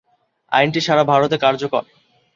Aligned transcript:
আইনটি 0.51 0.79
সারা 0.81 1.03
ভারতে 1.03 1.37
কার্যকর। 1.37 1.83